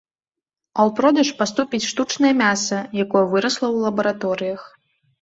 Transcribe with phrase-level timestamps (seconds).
[0.79, 4.61] А ў продаж паступіць штучнае мяса, якое вырасла ў лабараторыях.